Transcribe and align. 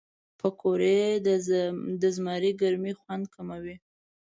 پکورې 0.39 0.97
د 2.01 2.03
زمري 2.15 2.51
د 2.55 2.57
ګرمۍ 2.61 2.93
خوند 2.99 3.25
کموي 3.35 3.75